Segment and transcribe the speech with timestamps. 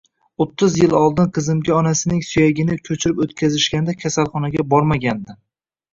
[0.43, 5.39] O`ttiz yil oldin qizimga onasining suyagini ko`chirib o`tkazishganda kasalxonaga bormagandim